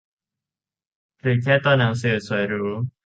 [1.21, 2.65] หรือแค่ตัวหนังสือสวยหรู